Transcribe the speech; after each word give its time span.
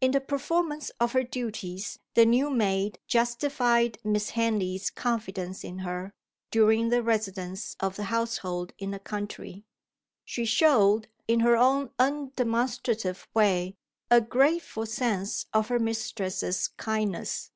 In 0.00 0.10
the 0.10 0.20
performance 0.20 0.90
of 0.98 1.12
her 1.12 1.22
duties 1.22 1.96
the 2.14 2.26
new 2.26 2.50
maid 2.50 2.98
justified 3.06 3.96
Miss 4.02 4.30
Henley's 4.30 4.90
confidence 4.90 5.62
in 5.62 5.78
her, 5.86 6.12
during 6.50 6.88
the 6.88 7.00
residence 7.00 7.76
of 7.78 7.94
the 7.94 8.02
household 8.10 8.72
in 8.78 8.90
the 8.90 8.98
country. 8.98 9.64
She 10.24 10.46
showed, 10.46 11.06
in 11.28 11.38
her 11.38 11.56
own 11.56 11.90
undemonstrative 12.00 13.24
way, 13.34 13.76
a 14.10 14.20
grateful 14.20 14.84
sense 14.84 15.46
of 15.54 15.68
her 15.68 15.78
mistress's 15.78 16.66
kindness. 16.66 17.52